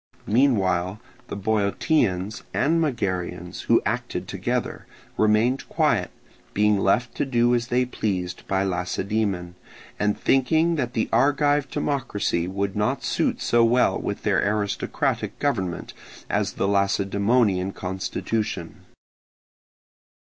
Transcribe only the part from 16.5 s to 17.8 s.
the Lacedaemonian